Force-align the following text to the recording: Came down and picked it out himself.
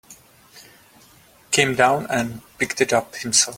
Came 1.51 1.75
down 1.75 2.07
and 2.07 2.41
picked 2.57 2.81
it 2.81 2.91
out 2.91 3.15
himself. 3.17 3.49